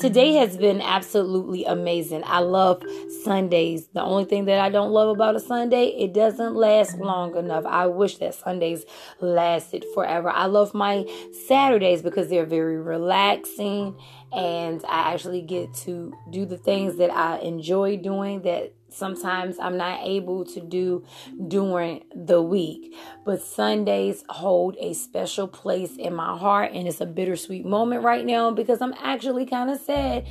[0.00, 0.38] today mm-hmm.
[0.38, 2.22] has been absolutely amazing.
[2.24, 2.82] I love
[3.22, 3.88] Sundays.
[3.88, 7.04] The only thing that I don't love about a Sunday, it doesn't last mm-hmm.
[7.04, 7.64] long enough.
[7.66, 8.84] I wish that Sundays
[9.20, 10.30] lasted forever.
[10.30, 11.06] I love my
[11.46, 13.96] Saturdays because they're very relaxing
[14.32, 19.76] and I actually get to do the things that I enjoy doing that sometimes I'm
[19.76, 21.04] not able to do
[21.48, 22.94] during the week.
[23.24, 28.24] But Sundays hold a special place in my heart, and it's a bittersweet moment right
[28.24, 30.26] now because I'm actually kind of sad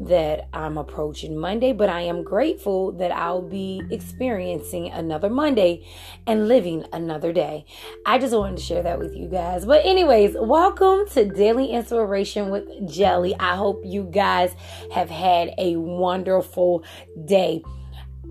[0.00, 5.86] that I'm approaching Monday, but I am grateful that I'll be experiencing another Monday
[6.26, 7.64] and living another day.
[8.06, 9.64] I just wanted to share that with you guys.
[9.64, 13.34] But, anyways, welcome to Daily Inspiration with Jelly.
[13.38, 14.54] I hope you guys
[14.92, 16.84] have had a wonderful
[17.24, 17.62] day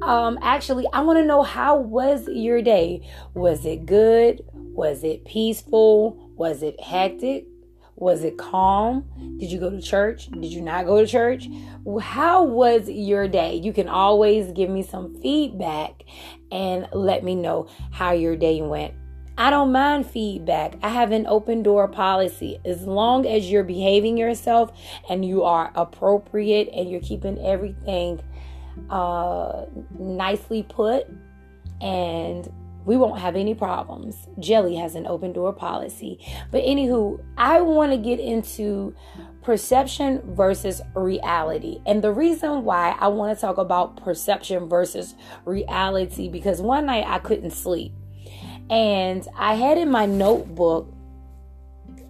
[0.02, 3.08] um actually i want to know how was your day?
[3.34, 4.42] Was it good?
[4.54, 6.32] Was it peaceful?
[6.36, 7.46] Was it hectic?
[7.96, 9.06] Was it calm?
[9.38, 10.30] Did you go to church?
[10.32, 11.48] Did you not go to church?
[12.02, 13.56] How was your day?
[13.56, 16.04] You can always give me some feedback
[16.52, 18.94] and let me know how your day went.
[19.38, 20.76] I don't mind feedback.
[20.84, 22.60] I have an open door policy.
[22.66, 24.72] As long as you're behaving yourself
[25.10, 28.22] and you are appropriate and you're keeping everything
[28.90, 29.66] uh,
[29.98, 31.08] nicely put,
[31.82, 32.52] and
[32.86, 34.28] we won't have any problems.
[34.40, 36.20] Jelly has an open door policy.
[36.52, 38.96] But anywho, I want to get into
[39.44, 41.80] perception versus reality.
[41.86, 47.06] And the reason why I want to talk about perception versus reality because one night
[47.08, 47.94] I couldn't sleep.
[48.70, 50.92] And I had in my notebook,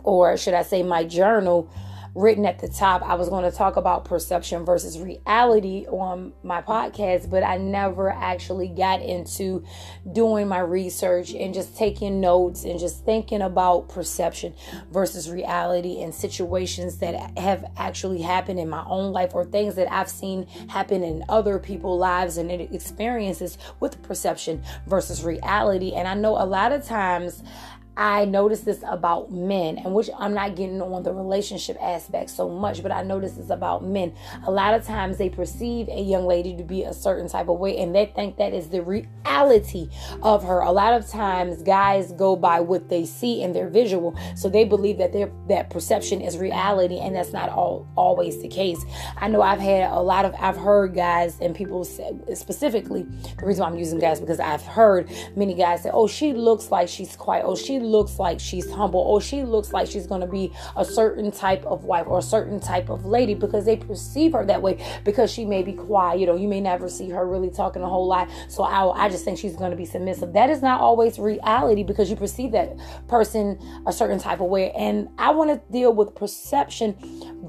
[0.03, 1.69] or should I say my journal,
[2.13, 3.01] written at the top.
[3.03, 8.09] I was going to talk about perception versus reality on my podcast, but I never
[8.09, 9.63] actually got into
[10.11, 14.53] doing my research and just taking notes and just thinking about perception
[14.91, 19.91] versus reality and situations that have actually happened in my own life or things that
[19.91, 25.93] I've seen happen in other people's lives and experiences with perception versus reality.
[25.93, 27.41] And I know a lot of times
[27.97, 32.47] I notice this about men, and which I'm not getting on the relationship aspect so
[32.47, 34.13] much, but I notice this about men.
[34.47, 37.59] A lot of times they perceive a young lady to be a certain type of
[37.59, 39.89] way, and they think that is the reality
[40.23, 40.61] of her.
[40.61, 44.63] A lot of times guys go by what they see in their visual, so they
[44.63, 48.83] believe that their that perception is reality, and that's not all always the case.
[49.17, 53.03] I know I've had a lot of I've heard guys and people say specifically
[53.37, 56.71] the reason why I'm using guys because I've heard many guys say, "Oh, she looks
[56.71, 57.43] like she's quiet.
[57.45, 60.85] Oh, she looks like she's humble or she looks like she's going to be a
[60.85, 64.61] certain type of wife or a certain type of lady because they perceive her that
[64.61, 66.19] way because she may be quiet.
[66.19, 68.29] You know, you may never see her really talking a whole lot.
[68.47, 70.33] So I, I just think she's going to be submissive.
[70.33, 72.75] That is not always reality because you perceive that
[73.07, 74.71] person a certain type of way.
[74.71, 76.95] And I want to deal with perception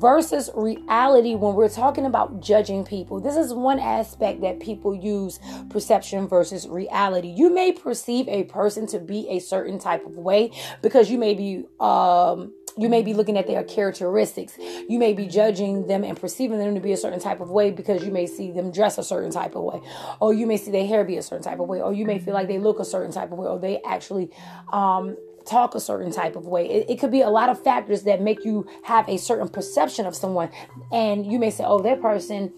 [0.03, 3.21] versus reality when we're talking about judging people.
[3.21, 5.39] This is one aspect that people use
[5.71, 7.29] perception versus reality.
[7.29, 10.51] You may perceive a person to be a certain type of way
[10.83, 14.57] because you may be um you may be looking at their characteristics.
[14.59, 17.71] You may be judging them and perceiving them to be a certain type of way
[17.71, 19.81] because you may see them dress a certain type of way,
[20.21, 22.19] or you may see their hair be a certain type of way, or you may
[22.19, 24.31] feel like they look a certain type of way, or they actually
[24.73, 26.69] um, talk a certain type of way.
[26.69, 30.07] It, it, could be a lot of factors that make you have a certain perception
[30.07, 30.51] of someone,
[30.91, 32.53] and you may say, "Oh, that person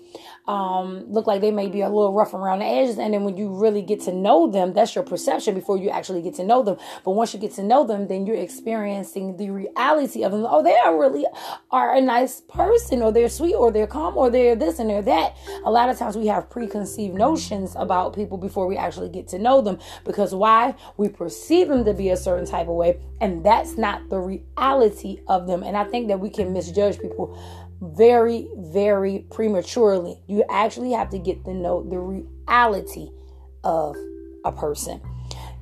[0.47, 2.99] um, look like they may be a little rough around the edges.
[2.99, 6.23] And then when you really get to know them, that's your perception before you actually
[6.23, 6.77] get to know them.
[7.05, 10.47] But once you get to know them, then you're experiencing the reality of them.
[10.47, 11.25] Oh, they are really
[11.71, 15.03] are a nice person, or they're sweet, or they're calm, or they're this and they're
[15.03, 15.37] that.
[15.65, 19.39] A lot of times we have preconceived notions about people before we actually get to
[19.39, 19.79] know them.
[20.05, 20.75] Because why?
[20.97, 25.21] We perceive them to be a certain type of way, and that's not the reality
[25.27, 25.63] of them.
[25.63, 27.39] And I think that we can misjudge people
[27.97, 30.21] very, very prematurely.
[30.27, 33.09] You actually have to get to know the reality
[33.63, 33.97] of
[34.45, 35.01] a person.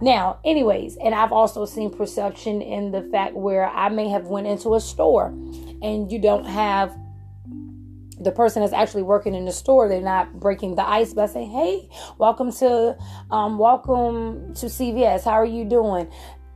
[0.00, 4.48] Now, anyways, and I've also seen perception in the fact where I may have went
[4.48, 6.96] into a store and you don't have
[8.18, 11.50] the person that's actually working in the store they're not breaking the ice by saying
[11.50, 11.88] hey
[12.18, 12.96] welcome to
[13.32, 16.08] um, welcome to cvs how are you doing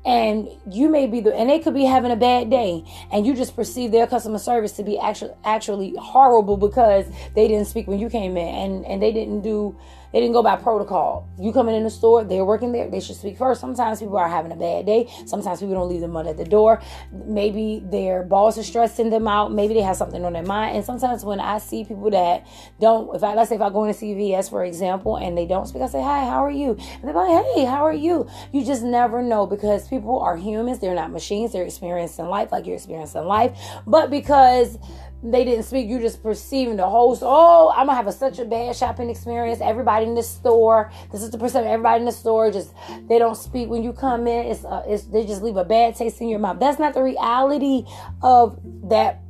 [0.06, 3.34] and you may be the and they could be having a bad day and you
[3.34, 7.98] just perceive their customer service to be actually actually horrible because they didn't speak when
[7.98, 9.76] you came in and and they didn't do
[10.12, 11.28] they didn't go by protocol.
[11.38, 13.60] You coming in the store, they're working there, they should speak first.
[13.60, 15.08] Sometimes people are having a bad day.
[15.26, 16.80] Sometimes people don't leave them money at the door.
[17.12, 19.52] Maybe their boss is stressing them out.
[19.52, 20.76] Maybe they have something on their mind.
[20.76, 22.46] And sometimes when I see people that
[22.80, 25.66] don't, if I let's say if I go into CVS for example, and they don't
[25.66, 28.64] speak, I say, "Hi, how are you?" And they're like, "Hey, how are you?" You
[28.64, 30.78] just never know because people are humans.
[30.78, 31.52] They're not machines.
[31.52, 33.56] They're experiencing life like you're experiencing life.
[33.86, 34.78] But because
[35.22, 35.88] they didn't speak.
[35.88, 37.18] You just perceiving the whole.
[37.22, 39.60] Oh, I'm gonna have a, such a bad shopping experience.
[39.60, 40.92] Everybody in the store.
[41.10, 41.70] This is the perception.
[41.70, 42.72] Everybody in the store just
[43.08, 44.46] they don't speak when you come in.
[44.46, 46.60] It's, uh, it's they just leave a bad taste in your mouth.
[46.60, 47.84] That's not the reality
[48.22, 49.20] of that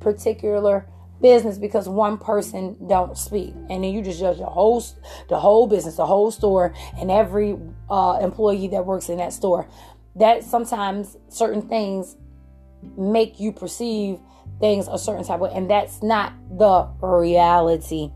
[0.00, 0.86] particular
[1.20, 4.82] business because one person don't speak and then you just judge the whole
[5.28, 7.58] the whole business the whole store and every
[7.90, 9.68] uh, employee that works in that store
[10.16, 12.16] that sometimes certain things
[12.96, 14.18] make you perceive
[14.60, 18.10] things a certain type of way, and that's not the reality.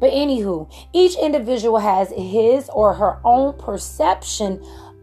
[0.00, 4.62] But anywho, each individual has his or her own perception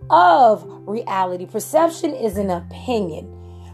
[0.09, 1.45] of reality.
[1.45, 3.31] Perception is an opinion.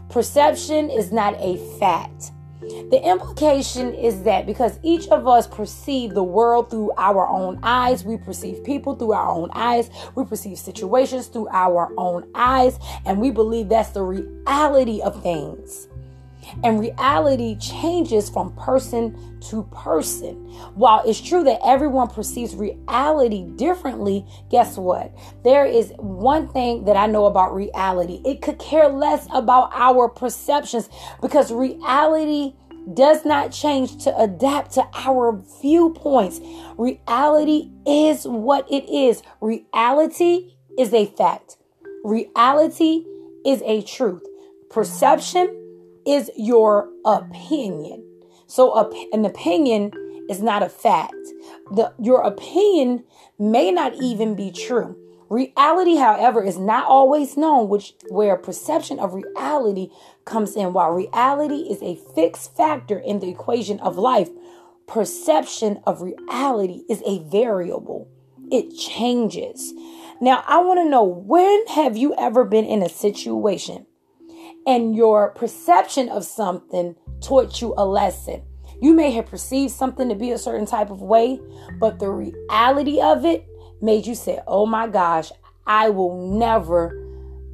[0.08, 2.32] Perception is not a fact.
[2.60, 8.04] The implication is that because each of us perceive the world through our own eyes,
[8.04, 13.20] we perceive people through our own eyes, we perceive situations through our own eyes, and
[13.20, 15.88] we believe that's the reality of things.
[16.64, 20.34] And reality changes from person to person.
[20.74, 25.12] While it's true that everyone perceives reality differently, guess what?
[25.44, 30.08] There is one thing that I know about reality it could care less about our
[30.08, 30.88] perceptions
[31.20, 32.54] because reality
[32.94, 36.40] does not change to adapt to our viewpoints.
[36.76, 39.22] Reality is what it is.
[39.40, 41.56] Reality is a fact.
[42.04, 43.04] Reality
[43.46, 44.22] is a truth.
[44.70, 45.61] Perception
[46.06, 48.04] is your opinion.
[48.46, 49.92] So an opinion
[50.28, 51.14] is not a fact.
[51.70, 53.04] The, your opinion
[53.38, 54.96] may not even be true.
[55.30, 59.88] Reality, however, is not always known, which where perception of reality
[60.26, 60.74] comes in.
[60.74, 64.28] While reality is a fixed factor in the equation of life,
[64.86, 68.08] perception of reality is a variable.
[68.50, 69.72] It changes.
[70.20, 73.86] Now, I want to know when have you ever been in a situation
[74.66, 78.42] and your perception of something taught you a lesson.
[78.80, 81.40] You may have perceived something to be a certain type of way,
[81.78, 83.46] but the reality of it
[83.80, 85.30] made you say, Oh my gosh,
[85.66, 86.98] I will never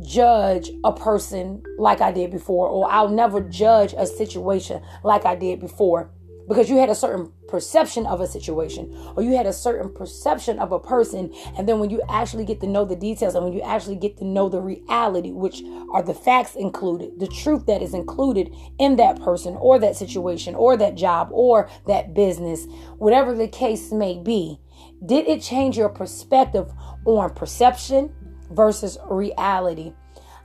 [0.00, 5.34] judge a person like I did before, or I'll never judge a situation like I
[5.34, 6.10] did before
[6.48, 10.58] because you had a certain perception of a situation or you had a certain perception
[10.58, 13.52] of a person and then when you actually get to know the details and when
[13.52, 15.62] you actually get to know the reality which
[15.92, 20.54] are the facts included the truth that is included in that person or that situation
[20.54, 22.66] or that job or that business
[22.96, 24.58] whatever the case may be
[25.04, 26.72] did it change your perspective
[27.04, 28.12] on perception
[28.50, 29.92] versus reality?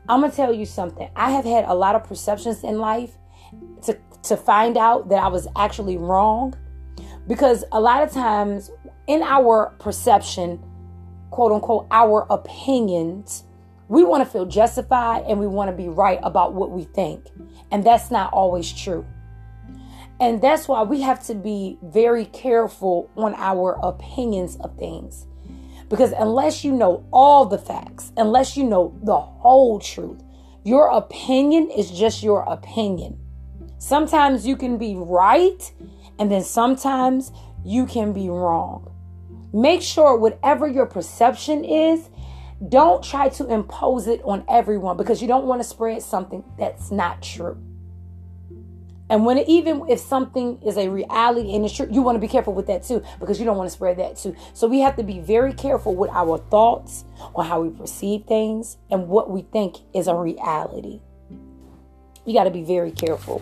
[0.08, 1.10] I'm going to tell you something.
[1.16, 3.18] I have had a lot of perceptions in life
[3.84, 6.56] to to find out that I was actually wrong.
[7.28, 8.70] Because a lot of times
[9.08, 10.64] in our perception,
[11.30, 13.44] quote unquote, our opinions,
[13.88, 17.28] we want to feel justified and we want to be right about what we think.
[17.72, 19.06] And that's not always true.
[20.20, 25.28] And that's why we have to be very careful on our opinions of things.
[25.90, 30.24] Because unless you know all the facts, unless you know the whole truth,
[30.64, 33.20] your opinion is just your opinion.
[33.84, 35.70] Sometimes you can be right,
[36.18, 37.34] and then sometimes
[37.66, 38.90] you can be wrong.
[39.52, 42.08] Make sure whatever your perception is,
[42.70, 46.92] don't try to impose it on everyone because you don't want to spread something that's
[46.92, 47.62] not true.
[49.10, 52.30] And when even if something is a reality and it's true, you want to be
[52.30, 54.34] careful with that too because you don't want to spread that too.
[54.54, 57.04] So we have to be very careful with our thoughts
[57.36, 61.02] on how we perceive things and what we think is a reality.
[62.26, 63.42] You got to be very careful.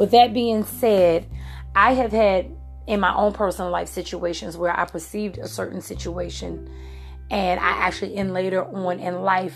[0.00, 1.26] With that being said,
[1.76, 2.50] I have had
[2.86, 6.70] in my own personal life situations where I perceived a certain situation
[7.30, 9.54] and I actually in later on in life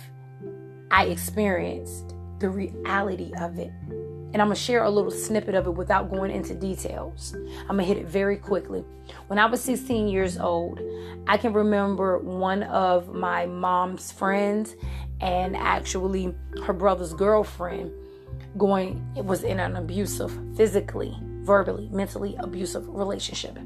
[0.90, 3.72] I experienced the reality of it.
[3.88, 7.34] And I'm to share a little snippet of it without going into details.
[7.66, 8.84] I'm to hit it very quickly.
[9.28, 10.78] When I was 16 years old,
[11.26, 14.76] I can remember one of my mom's friends
[15.22, 16.34] and actually
[16.66, 17.90] her brother's girlfriend
[18.56, 23.58] going it was in an abusive physically verbally mentally abusive relationship.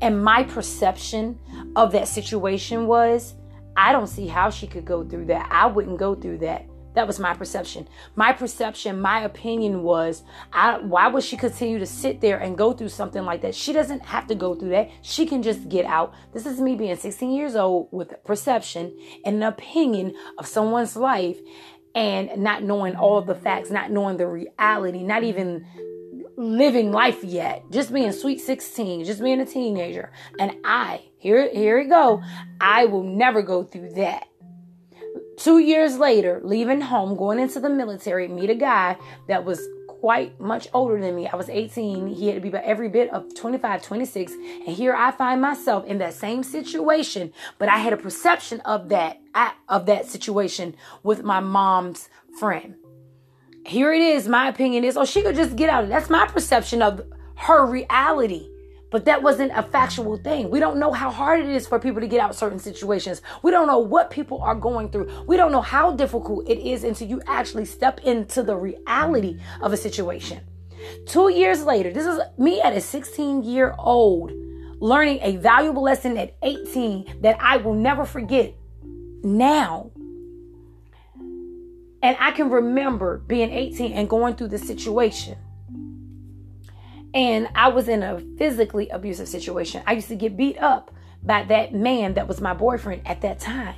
[0.00, 1.38] And my perception
[1.76, 3.34] of that situation was
[3.76, 5.48] i don't see how she could go through that.
[5.50, 6.66] I wouldn't go through that.
[6.96, 7.86] That was my perception.
[8.14, 12.72] My perception my opinion was I, why would she continue to sit there and go
[12.72, 13.54] through something like that?
[13.54, 14.90] She doesn't have to go through that.
[15.02, 16.14] She can just get out.
[16.32, 20.96] This is me being 16 years old with a perception and an opinion of someone's
[20.96, 21.36] life
[21.96, 25.66] and not knowing all the facts, not knowing the reality, not even
[26.36, 30.12] living life yet, just being sweet 16, just being a teenager.
[30.38, 32.22] And I, here, here we go,
[32.60, 34.28] I will never go through that.
[35.38, 38.98] Two years later, leaving home, going into the military, meet a guy
[39.28, 39.66] that was
[40.06, 41.26] quite much older than me.
[41.26, 42.06] I was 18.
[42.06, 44.32] He had to be about every bit of 25, 26.
[44.34, 48.88] And here I find myself in that same situation, but I had a perception of
[48.90, 49.18] that
[49.68, 52.08] of that situation with my mom's
[52.38, 52.76] friend.
[53.66, 54.28] Here it is.
[54.28, 55.88] My opinion is, oh, she could just get out.
[55.88, 57.02] That's my perception of
[57.34, 58.48] her reality.
[58.90, 60.48] But that wasn't a factual thing.
[60.48, 63.20] We don't know how hard it is for people to get out certain situations.
[63.42, 65.24] We don't know what people are going through.
[65.26, 69.72] We don't know how difficult it is until you actually step into the reality of
[69.72, 70.40] a situation.
[71.06, 74.32] Two years later, this is me at a 16 year old
[74.78, 78.54] learning a valuable lesson at 18 that I will never forget
[79.22, 79.90] now.
[82.02, 85.36] And I can remember being 18 and going through the situation.
[87.16, 89.82] And I was in a physically abusive situation.
[89.86, 90.90] I used to get beat up
[91.22, 93.74] by that man that was my boyfriend at that time.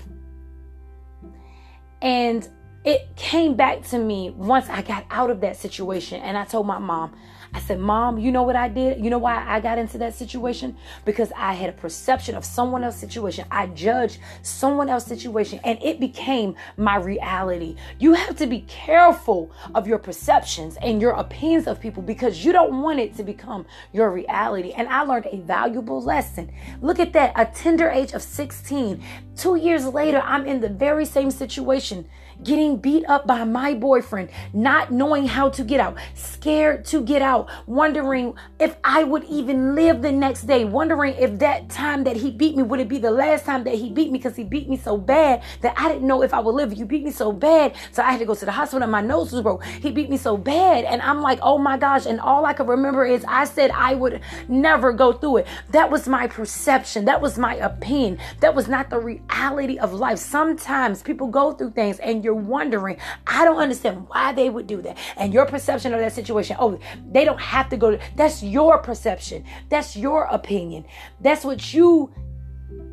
[2.02, 2.48] And
[2.84, 6.20] it came back to me once I got out of that situation.
[6.20, 7.16] And I told my mom,
[7.54, 9.02] I said, Mom, you know what I did?
[9.02, 10.76] You know why I got into that situation?
[11.04, 13.46] Because I had a perception of someone else's situation.
[13.50, 17.76] I judged someone else's situation and it became my reality.
[17.98, 22.52] You have to be careful of your perceptions and your opinions of people because you
[22.52, 24.72] don't want it to become your reality.
[24.72, 26.52] And I learned a valuable lesson.
[26.80, 29.02] Look at that, a tender age of 16.
[29.36, 32.08] Two years later, I'm in the very same situation
[32.42, 37.22] getting beat up by my boyfriend, not knowing how to get out, scared to get
[37.22, 42.16] out, wondering if I would even live the next day, wondering if that time that
[42.16, 44.44] he beat me would it be the last time that he beat me because he
[44.44, 46.72] beat me so bad that I didn't know if I would live.
[46.74, 49.00] You beat me so bad, so I had to go to the hospital and my
[49.00, 49.64] nose was broke.
[49.64, 52.06] He beat me so bad, and I'm like, oh my gosh.
[52.06, 55.46] And all I could remember is I said I would never go through it.
[55.70, 57.04] That was my perception.
[57.06, 58.18] That was my opinion.
[58.40, 60.18] That was not the reality of life.
[60.18, 64.82] Sometimes people go through things and you're wondering, I don't understand why they would do
[64.82, 64.96] that.
[65.16, 66.78] And your perception of that situation, oh,
[67.10, 69.44] they don't have to go that's your perception.
[69.68, 70.84] That's your opinion.
[71.20, 72.12] That's what you,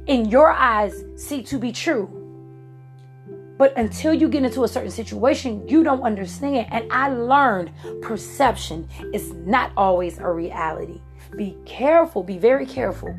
[0.08, 2.22] in your eyes, see to be true.
[3.58, 6.68] But until you get into a certain situation, you don't understand.
[6.72, 11.02] And I learned perception is not always a reality.
[11.38, 13.18] Be careful, be very careful.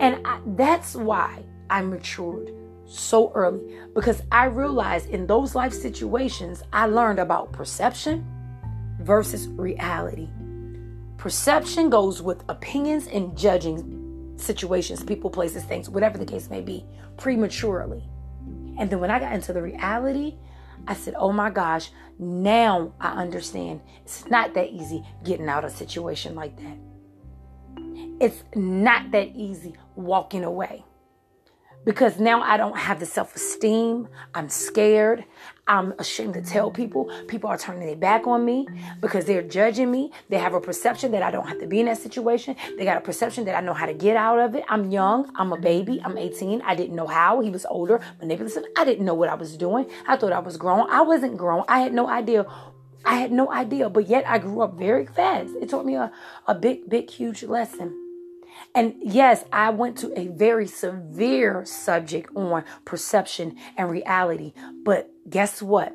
[0.00, 2.52] And I, that's why I matured
[2.88, 3.60] so early
[3.94, 8.26] because I realized in those life situations, I learned about perception
[9.00, 10.28] versus reality.
[11.18, 16.84] Perception goes with opinions and judging situations, people, places, things, whatever the case may be,
[17.16, 18.02] prematurely.
[18.78, 20.36] And then when I got into the reality,
[20.86, 23.80] I said, oh my gosh, now I understand.
[24.04, 26.78] It's not that easy getting out of a situation like that.
[28.20, 30.84] It's not that easy walking away
[31.88, 34.08] because now I don't have the self esteem.
[34.34, 35.24] I'm scared.
[35.66, 37.10] I'm ashamed to tell people.
[37.28, 38.68] People are turning their back on me
[39.00, 40.12] because they're judging me.
[40.28, 42.56] They have a perception that I don't have to be in that situation.
[42.76, 44.64] They got a perception that I know how to get out of it.
[44.68, 45.32] I'm young.
[45.36, 45.98] I'm a baby.
[46.04, 46.60] I'm 18.
[46.60, 47.40] I didn't know how.
[47.40, 48.64] He was older, manipulative.
[48.76, 49.90] I didn't know what I was doing.
[50.06, 50.90] I thought I was grown.
[50.90, 51.64] I wasn't grown.
[51.68, 52.44] I had no idea.
[53.06, 55.54] I had no idea, but yet I grew up very fast.
[55.58, 56.12] It taught me a,
[56.46, 58.07] a big, big, huge lesson.
[58.74, 64.52] And yes, I went to a very severe subject on perception and reality.
[64.84, 65.94] But guess what?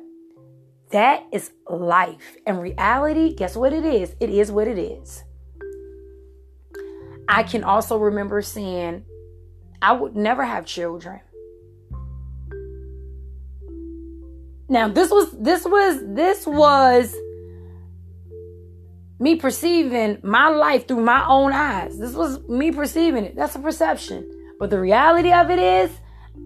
[0.90, 2.36] That is life.
[2.46, 4.14] And reality, guess what it is?
[4.20, 5.24] It is what it is.
[7.28, 9.04] I can also remember saying,
[9.80, 11.20] I would never have children.
[14.68, 17.14] Now, this was, this was, this was
[19.18, 21.98] me perceiving my life through my own eyes.
[21.98, 23.36] This was me perceiving it.
[23.36, 24.28] That's a perception.
[24.58, 25.90] But the reality of it is,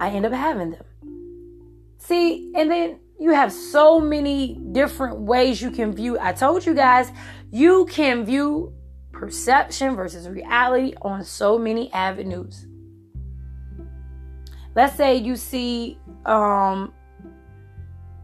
[0.00, 0.84] I end up having them.
[1.98, 6.18] See, and then you have so many different ways you can view.
[6.20, 7.10] I told you guys,
[7.50, 8.72] you can view
[9.12, 12.66] perception versus reality on so many avenues.
[14.76, 16.92] Let's say you see um,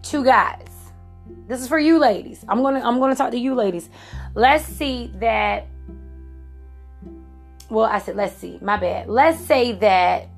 [0.02, 0.68] two guys.
[1.48, 2.44] This is for you ladies.
[2.48, 3.88] I'm going to I'm going to talk to you ladies.
[4.35, 5.67] Let's see that.
[7.71, 8.59] Well, I said, let's see.
[8.61, 9.09] My bad.
[9.09, 10.29] Let's say that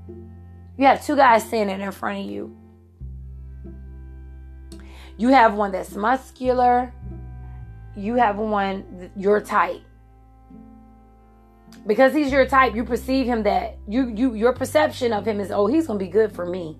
[0.76, 2.56] you have two guys standing in front of you.
[5.16, 6.92] You have one that's muscular.
[7.96, 9.80] You have one your type.
[11.86, 15.50] Because he's your type, you perceive him that you you your perception of him is
[15.50, 16.78] oh he's gonna be good for me,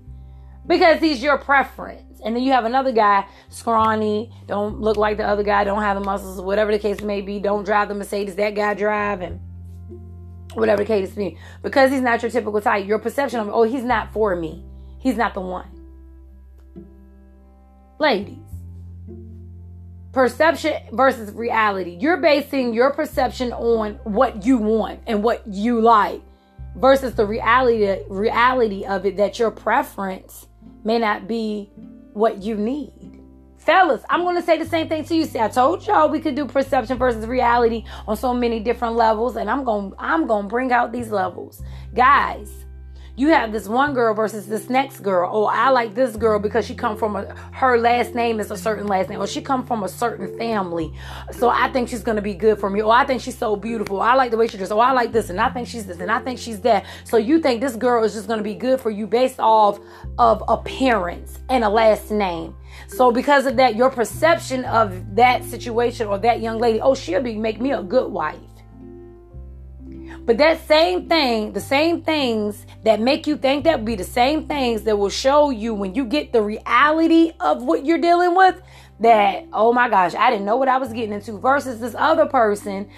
[0.67, 2.21] because he's your preference.
[2.25, 5.99] And then you have another guy, scrawny, don't look like the other guy, don't have
[5.99, 9.41] the muscles, whatever the case may be, don't drive the Mercedes that guy drive, and
[10.55, 11.39] whatever the case may be.
[11.63, 14.65] Because he's not your typical type, your perception of, oh, he's not for me.
[14.99, 15.69] He's not the one.
[17.99, 18.39] Ladies,
[20.13, 21.97] perception versus reality.
[22.01, 26.23] You're basing your perception on what you want and what you like
[26.75, 30.47] versus the reality reality of it that your preference
[30.87, 31.69] may not be
[32.13, 33.21] what you need.
[33.59, 35.25] Fellas, I'm going to say the same thing to you.
[35.25, 39.35] See, I told y'all we could do perception versus reality on so many different levels
[39.35, 41.61] and I'm going I'm going to bring out these levels.
[41.93, 42.66] Guys,
[43.17, 45.31] you have this one girl versus this next girl.
[45.33, 48.57] Oh, I like this girl because she come from a her last name is a
[48.57, 50.93] certain last name, or she come from a certain family.
[51.33, 52.83] So I think she's gonna be good for me.
[52.83, 54.03] Oh, I think she's so beautiful.
[54.03, 54.73] I like the way she dressed.
[54.73, 56.85] Oh, I like this, and I think she's this, and I think she's that.
[57.05, 59.81] So you think this girl is just gonna be good for you based off
[60.19, 62.55] of appearance and a last name.
[62.89, 67.23] So because of that, your perception of that situation or that young lady, oh, she'll
[67.23, 68.39] be make me a good wife.
[70.27, 74.05] But that same thing, the same things that make you think that will be the
[74.05, 78.35] same things that will show you when you get the reality of what you're dealing
[78.35, 78.61] with
[78.99, 82.27] that, oh my gosh, I didn't know what I was getting into versus this other
[82.27, 82.89] person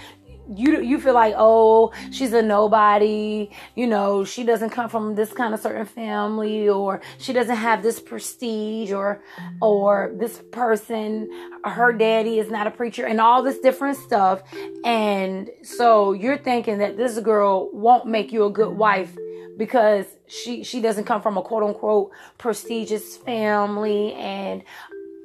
[0.55, 5.33] you you feel like oh she's a nobody you know she doesn't come from this
[5.33, 9.23] kind of certain family or she doesn't have this prestige or
[9.61, 11.29] or this person
[11.65, 14.43] her daddy is not a preacher and all this different stuff.
[14.85, 19.17] And so you're thinking that this girl won't make you a good wife
[19.57, 24.63] because she she doesn't come from a quote unquote prestigious family and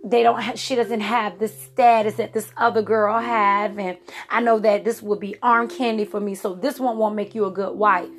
[0.04, 3.98] they don't have, she doesn't have the status that this other girl have and
[4.30, 7.34] i know that this would be arm candy for me so this one won't make
[7.34, 8.10] you a good wife.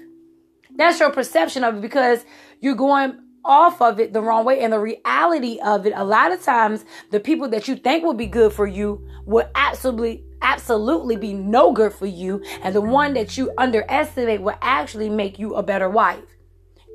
[0.76, 2.24] That's your perception of it because
[2.60, 6.32] you're going off of it the wrong way and the reality of it a lot
[6.32, 11.16] of times the people that you think will be good for you will absolutely absolutely
[11.16, 15.54] be no good for you and the one that you underestimate will actually make you
[15.54, 16.33] a better wife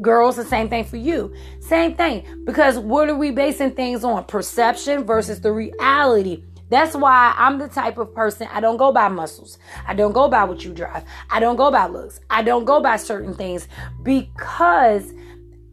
[0.01, 1.33] Girls, the same thing for you.
[1.59, 2.43] Same thing.
[2.45, 4.23] Because what are we basing things on?
[4.25, 6.43] Perception versus the reality.
[6.69, 9.57] That's why I'm the type of person I don't go by muscles.
[9.87, 11.03] I don't go by what you drive.
[11.29, 12.19] I don't go by looks.
[12.29, 13.67] I don't go by certain things
[14.03, 15.11] because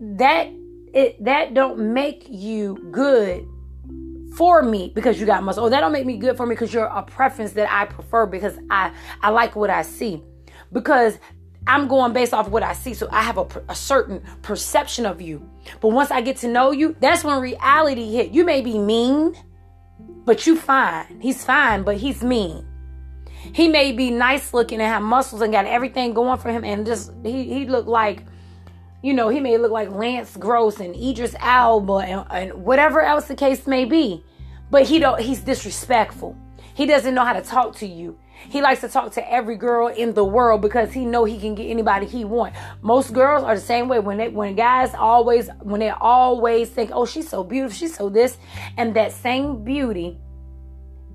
[0.01, 0.51] that
[0.95, 3.47] it that don't make you good
[4.37, 5.65] for me because you got muscle.
[5.65, 7.85] Or oh, that don't make me good for me because you're a preference that I
[7.85, 10.23] prefer because I I like what I see.
[10.73, 11.19] Because
[11.67, 12.95] I'm going based off what I see.
[12.95, 15.49] So I have a, a, certain perception of you.
[15.81, 18.31] But once I get to know you, that's when reality hit.
[18.31, 19.35] You may be mean,
[20.25, 21.21] but you fine.
[21.21, 22.65] He's fine, but he's mean.
[23.53, 26.85] He may be nice looking and have muscles and got everything going for him and
[26.87, 28.25] just he he look like
[29.03, 33.29] you know, he may look like Lance Gross and Idris Elba and, and whatever else
[33.29, 34.25] the case may be.
[34.71, 36.37] But he don't he's disrespectful.
[36.75, 38.19] He doesn't know how to talk to you.
[38.49, 41.55] He likes to talk to every girl in the world because he know he can
[41.55, 42.55] get anybody he want.
[42.83, 43.99] Most girls are the same way.
[43.99, 48.09] When they when guys always when they always think, oh, she's so beautiful, she's so
[48.09, 48.39] this,
[48.77, 50.19] and that same beauty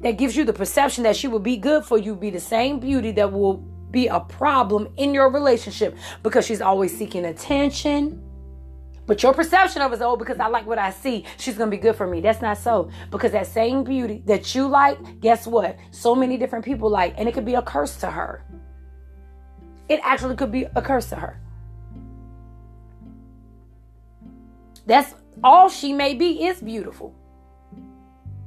[0.01, 2.79] that gives you the perception that she will be good for you be the same
[2.79, 3.57] beauty that will
[3.91, 8.21] be a problem in your relationship because she's always seeking attention
[9.07, 11.71] but your perception of it is, oh, because I like what I see, she's gonna
[11.71, 12.21] be good for me.
[12.21, 12.89] That's not so.
[13.09, 15.77] Because that same beauty that you like, guess what?
[15.91, 18.43] So many different people like, and it could be a curse to her.
[19.89, 21.39] It actually could be a curse to her.
[24.85, 27.13] That's all she may be is beautiful.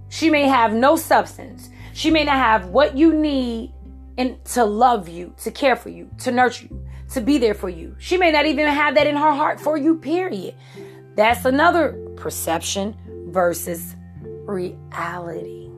[0.08, 1.68] She may have no substance.
[1.92, 3.72] She may not have what you need
[4.16, 7.68] and to love you, to care for you, to nurture you to be there for
[7.68, 7.94] you.
[7.98, 10.54] She may not even have that in her heart for you, period.
[11.14, 12.96] That's another perception
[13.28, 13.94] versus
[14.46, 15.70] reality.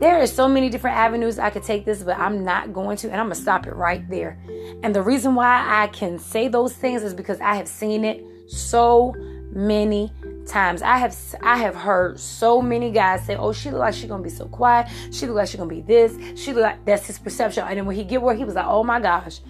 [0.00, 3.10] There are so many different avenues I could take this, but I'm not going to,
[3.10, 4.38] and I'm gonna stop it right there.
[4.82, 8.24] And the reason why I can say those things is because I have seen it
[8.50, 9.14] so
[9.52, 10.12] many
[10.46, 10.82] times.
[10.82, 14.22] I have I have heard so many guys say, "Oh, she look like she's gonna
[14.22, 14.88] be so quiet.
[15.12, 16.16] She look like she's gonna be this.
[16.38, 18.66] She look like that's his perception." And then when he get where he was like,
[18.66, 19.40] "Oh my gosh,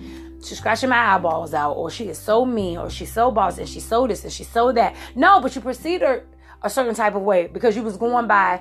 [0.42, 3.68] she's scratching my eyeballs out, or she is so mean, or she's so boss, and
[3.68, 4.94] she's so this, and she's so that.
[5.14, 6.26] No, but you perceived her
[6.62, 8.60] a certain type of way because you was going by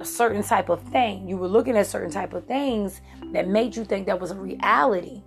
[0.00, 1.28] a certain type of thing.
[1.28, 3.00] You were looking at certain type of things
[3.32, 5.22] that made you think that was a reality.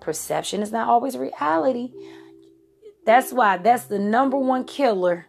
[0.00, 1.92] Perception is not always reality.
[3.04, 5.26] That's why that's the number one killer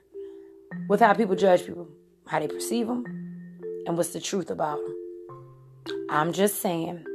[0.87, 1.87] with how people judge people,
[2.27, 3.05] how they perceive them,
[3.85, 4.95] and what's the truth about them.
[6.09, 7.05] I'm just saying.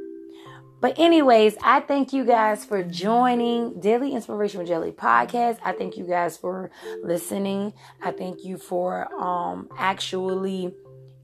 [0.81, 5.59] But, anyways, I thank you guys for joining Daily Inspiration with Jelly podcast.
[5.63, 7.73] I thank you guys for listening.
[8.01, 10.73] I thank you for um, actually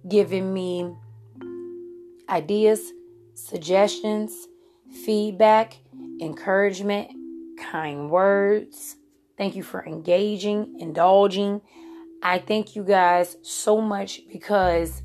[0.07, 0.95] giving me
[2.29, 2.93] ideas,
[3.33, 4.47] suggestions,
[5.03, 5.77] feedback,
[6.21, 7.11] encouragement,
[7.59, 8.95] kind words.
[9.37, 11.61] Thank you for engaging, indulging.
[12.21, 15.01] I thank you guys so much because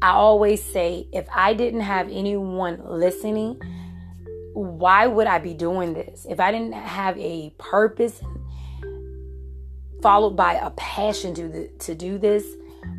[0.00, 3.60] I always say if I didn't have anyone listening,
[4.54, 6.26] why would I be doing this?
[6.28, 8.22] If I didn't have a purpose
[10.02, 12.46] followed by a passion to the, to do this,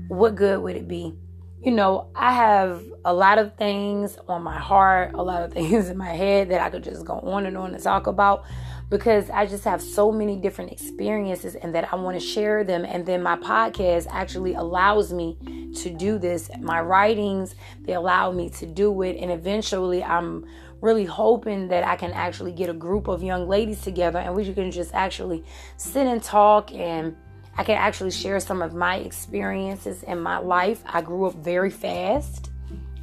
[0.08, 1.16] what good would it be?
[1.60, 5.90] You know, I have a lot of things on my heart, a lot of things
[5.90, 8.46] in my head that I could just go on and on and talk about
[8.90, 12.86] because I just have so many different experiences and that I want to share them.
[12.86, 15.38] And then my podcast actually allows me
[15.76, 16.50] to do this.
[16.60, 19.18] My writings, they allow me to do it.
[19.18, 20.46] And eventually, I'm
[20.82, 24.54] really hoping that I can actually get a group of young ladies together and we
[24.54, 25.44] can just actually
[25.78, 27.16] sit and talk and
[27.58, 30.84] I can actually share some of my experiences in my life.
[30.86, 32.52] I grew up very fast.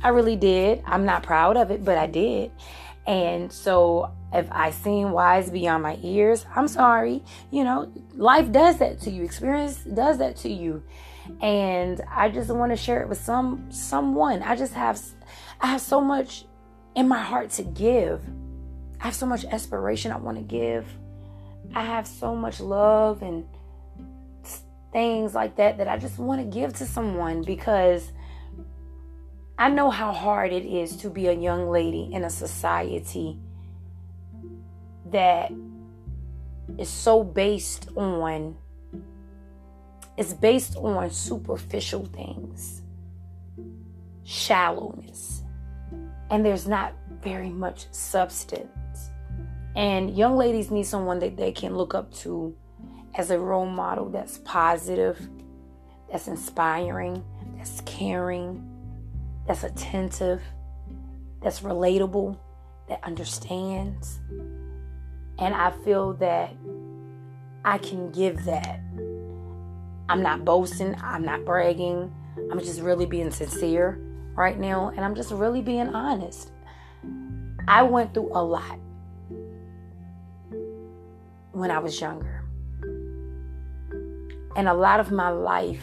[0.03, 0.83] I really did.
[0.87, 2.53] I'm not proud of it, but I did.
[3.07, 7.23] And so if I seem wise beyond my ears, I'm sorry.
[7.51, 9.23] You know, life does that to you.
[9.23, 10.83] Experience does that to you.
[11.41, 14.43] And I just want to share it with some someone.
[14.43, 15.01] I just have
[15.61, 16.45] I have so much
[16.95, 18.23] in my heart to give.
[19.01, 20.87] I have so much aspiration I want to give.
[21.75, 23.45] I have so much love and
[24.93, 28.13] things like that that I just want to give to someone because
[29.57, 33.39] I know how hard it is to be a young lady in a society
[35.11, 35.53] that
[36.77, 38.57] is so based on
[40.17, 42.83] it's based on superficial things,
[44.23, 45.43] shallowness,
[46.31, 49.11] and there's not very much substance.
[49.75, 52.55] And young ladies need someone that they can look up to
[53.17, 55.29] as a role model that's positive,
[56.11, 57.25] that's inspiring,
[57.57, 58.74] that's caring,
[59.47, 60.43] that's attentive,
[61.43, 62.39] that's relatable,
[62.89, 64.21] that understands.
[65.39, 66.55] And I feel that
[67.65, 68.81] I can give that.
[70.09, 72.15] I'm not boasting, I'm not bragging,
[72.51, 73.99] I'm just really being sincere
[74.35, 76.51] right now, and I'm just really being honest.
[77.67, 78.79] I went through a lot
[81.53, 82.45] when I was younger.
[84.57, 85.83] And a lot of my life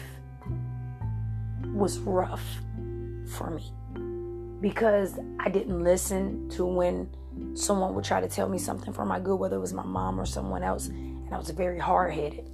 [1.74, 2.61] was rough
[3.32, 3.72] for me
[4.62, 7.10] because I didn't listen to when
[7.54, 10.20] someone would try to tell me something for my good, whether it was my mom
[10.20, 10.86] or someone else.
[10.86, 12.48] And I was very hard headed.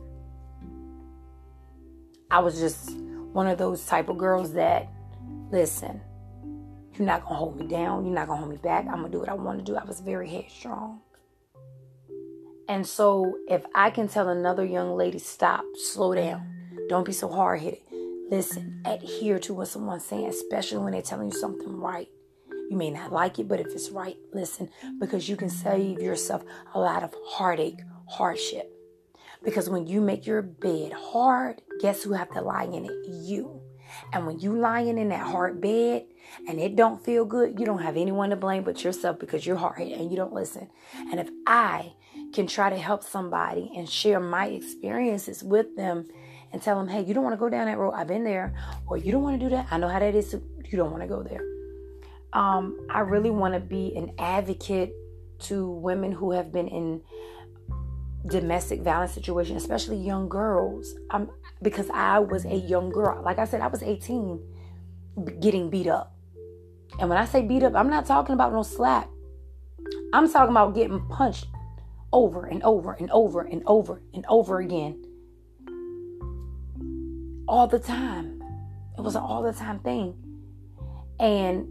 [2.30, 2.96] I was just
[3.32, 4.88] one of those type of girls that,
[5.50, 6.00] listen,
[6.94, 8.04] you're not to hold me down.
[8.04, 8.86] You're not to hold me back.
[8.86, 9.76] I'm to do what I want to do.
[9.76, 11.00] I was very headstrong.
[12.68, 17.28] And so, if I can tell another young lady, stop, slow down, don't be so
[17.28, 17.80] hard headed.
[18.30, 22.08] Listen, adhere to what someone's saying, especially when they're telling you something right.
[22.68, 24.68] You may not like it, but if it's right, listen,
[25.00, 28.70] because you can save yourself a lot of heartache, hardship.
[29.42, 33.08] Because when you make your bed hard, guess who have to lie in it?
[33.08, 33.62] You.
[34.12, 36.04] And when you lying in that hard bed
[36.46, 39.56] and it don't feel good, you don't have anyone to blame but yourself because you're
[39.56, 40.68] hard and you don't listen.
[41.10, 41.94] And if I
[42.32, 46.08] can try to help somebody and share my experiences with them
[46.52, 47.92] and tell them, hey, you don't want to go down that road.
[47.92, 48.54] I've been there.
[48.86, 49.66] Or you don't want to do that.
[49.70, 50.30] I know how that is.
[50.30, 51.42] So You don't want to go there.
[52.32, 54.92] Um, I really want to be an advocate
[55.40, 57.00] to women who have been in
[58.26, 60.94] domestic violence situation, especially young girls.
[61.10, 61.30] Um,
[61.62, 63.22] because I was a young girl.
[63.22, 64.40] Like I said, I was 18
[65.40, 66.14] getting beat up.
[66.98, 69.08] And when I say beat up, I'm not talking about no slap.
[70.12, 71.46] I'm talking about getting punched
[72.12, 75.04] over and over and over and over and over again.
[77.46, 78.42] All the time.
[78.96, 80.14] It was an all the time thing.
[81.20, 81.68] And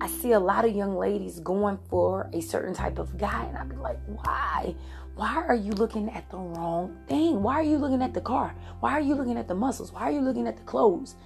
[0.00, 3.56] I see a lot of young ladies going for a certain type of guy, and
[3.56, 4.74] I'd be like, why?
[5.16, 7.42] Why are you looking at the wrong thing?
[7.42, 8.54] Why are you looking at the car?
[8.78, 9.92] Why are you looking at the muscles?
[9.92, 11.16] Why are you looking at the clothes?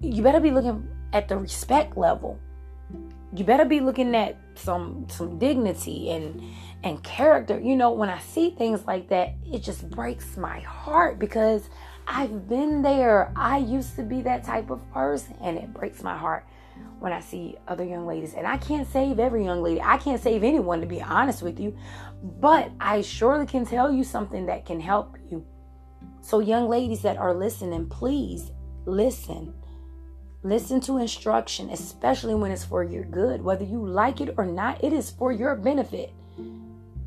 [0.00, 2.38] You better be looking at the respect level.
[3.34, 6.42] You better be looking at some some dignity and
[6.82, 7.58] and character.
[7.58, 11.68] You know, when I see things like that, it just breaks my heart because
[12.06, 13.32] I've been there.
[13.36, 16.46] I used to be that type of person, and it breaks my heart
[17.00, 18.34] when I see other young ladies.
[18.34, 21.60] And I can't save every young lady, I can't save anyone, to be honest with
[21.60, 21.76] you,
[22.22, 25.44] but I surely can tell you something that can help you.
[26.20, 28.52] So, young ladies that are listening, please
[28.86, 29.54] listen.
[30.44, 33.42] Listen to instruction, especially when it's for your good.
[33.42, 36.12] Whether you like it or not, it is for your benefit.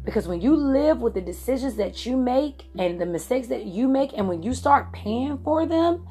[0.03, 3.87] Because when you live with the decisions that you make and the mistakes that you
[3.87, 6.05] make, and when you start paying for them,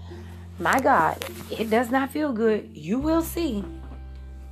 [0.58, 2.70] my God, it does not feel good.
[2.72, 3.64] You will see.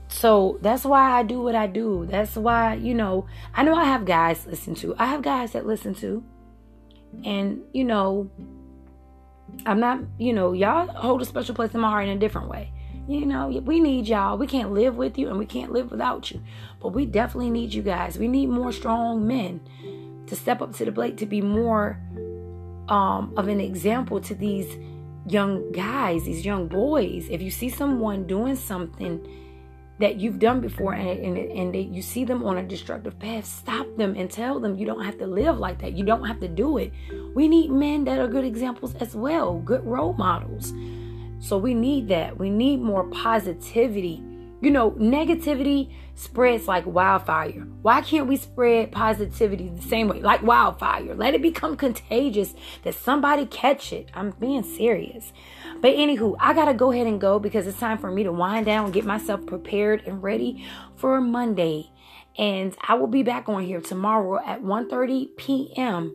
[0.08, 2.06] So that's why I do what I do.
[2.10, 4.94] That's why, you know, I know I have guys listen to.
[4.98, 6.24] I have guys that listen to.
[7.24, 8.30] And, you know,
[9.66, 12.48] I'm not, you know, y'all hold a special place in my heart in a different
[12.48, 12.72] way.
[13.06, 14.36] You know, we need y'all.
[14.36, 16.42] We can't live with you and we can't live without you.
[16.80, 18.18] But we definitely need you guys.
[18.18, 19.60] We need more strong men
[20.26, 21.98] to step up to the plate to be more
[22.88, 24.76] um, of an example to these
[25.26, 27.28] young guys, these young boys.
[27.30, 29.26] If you see someone doing something
[29.98, 33.44] that you've done before and, and, and they, you see them on a destructive path,
[33.44, 35.92] stop them and tell them you don't have to live like that.
[35.92, 36.92] You don't have to do it.
[37.34, 40.72] We need men that are good examples as well, good role models.
[41.40, 42.38] So we need that.
[42.38, 44.22] We need more positivity.
[44.60, 47.66] You know, negativity spreads like wildfire.
[47.82, 51.14] Why can't we spread positivity the same way, like wildfire?
[51.14, 54.10] Let it become contagious that somebody catch it.
[54.14, 55.32] I'm being serious.
[55.80, 58.66] But anywho, I gotta go ahead and go because it's time for me to wind
[58.66, 61.92] down get myself prepared and ready for Monday.
[62.36, 66.14] And I will be back on here tomorrow at 1:30 p.m.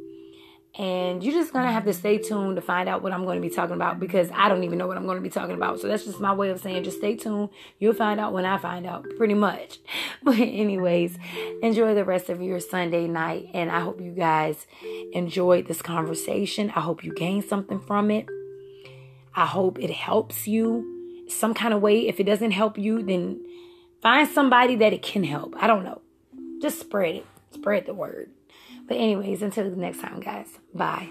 [0.77, 3.49] And you're just gonna have to stay tuned to find out what I'm gonna be
[3.49, 5.79] talking about because I don't even know what I'm gonna be talking about.
[5.79, 7.49] So that's just my way of saying just stay tuned.
[7.77, 9.79] You'll find out when I find out, pretty much.
[10.23, 11.17] But, anyways,
[11.61, 13.49] enjoy the rest of your Sunday night.
[13.53, 14.65] And I hope you guys
[15.11, 16.71] enjoyed this conversation.
[16.73, 18.25] I hope you gained something from it.
[19.35, 22.07] I hope it helps you some kind of way.
[22.07, 23.45] If it doesn't help you, then
[24.01, 25.55] find somebody that it can help.
[25.57, 26.01] I don't know.
[26.61, 28.29] Just spread it, spread the word.
[28.93, 31.09] But, anyways, until the next time, guys, bye.